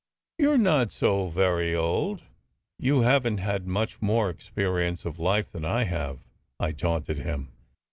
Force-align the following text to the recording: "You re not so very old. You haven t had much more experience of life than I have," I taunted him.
"You 0.39 0.53
re 0.53 0.57
not 0.57 0.91
so 0.91 1.29
very 1.29 1.75
old. 1.75 2.23
You 2.79 3.01
haven 3.01 3.37
t 3.37 3.43
had 3.43 3.67
much 3.67 4.01
more 4.01 4.31
experience 4.31 5.05
of 5.05 5.19
life 5.19 5.51
than 5.51 5.63
I 5.63 5.83
have," 5.83 6.21
I 6.59 6.71
taunted 6.71 7.19
him. 7.19 7.51